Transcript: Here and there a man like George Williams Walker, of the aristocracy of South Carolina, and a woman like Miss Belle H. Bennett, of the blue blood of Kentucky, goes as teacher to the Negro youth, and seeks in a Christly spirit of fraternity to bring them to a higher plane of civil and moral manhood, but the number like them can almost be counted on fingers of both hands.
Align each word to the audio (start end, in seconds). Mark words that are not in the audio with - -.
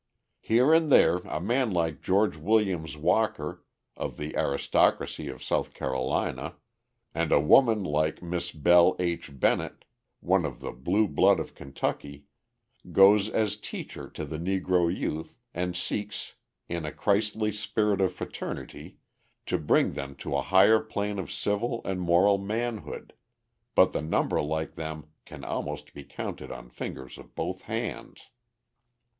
Here 0.39 0.73
and 0.73 0.91
there 0.91 1.17
a 1.17 1.39
man 1.39 1.69
like 1.69 2.01
George 2.01 2.35
Williams 2.35 2.97
Walker, 2.97 3.63
of 3.95 4.17
the 4.17 4.35
aristocracy 4.35 5.27
of 5.27 5.43
South 5.43 5.75
Carolina, 5.75 6.55
and 7.13 7.31
a 7.31 7.39
woman 7.39 7.83
like 7.83 8.19
Miss 8.19 8.51
Belle 8.51 8.95
H. 8.97 9.39
Bennett, 9.39 9.85
of 10.27 10.59
the 10.59 10.71
blue 10.71 11.07
blood 11.07 11.39
of 11.39 11.53
Kentucky, 11.53 12.25
goes 12.91 13.29
as 13.29 13.57
teacher 13.57 14.09
to 14.09 14.25
the 14.25 14.39
Negro 14.39 14.89
youth, 14.91 15.37
and 15.53 15.75
seeks 15.77 16.33
in 16.67 16.83
a 16.83 16.91
Christly 16.91 17.51
spirit 17.51 18.01
of 18.01 18.11
fraternity 18.11 18.97
to 19.45 19.59
bring 19.59 19.91
them 19.91 20.15
to 20.15 20.35
a 20.35 20.41
higher 20.41 20.79
plane 20.79 21.19
of 21.19 21.31
civil 21.31 21.79
and 21.85 22.01
moral 22.01 22.39
manhood, 22.39 23.13
but 23.75 23.93
the 23.93 24.01
number 24.01 24.41
like 24.41 24.73
them 24.73 25.09
can 25.25 25.45
almost 25.45 25.93
be 25.93 26.03
counted 26.03 26.49
on 26.51 26.71
fingers 26.71 27.19
of 27.19 27.35
both 27.35 27.61
hands. 27.61 28.29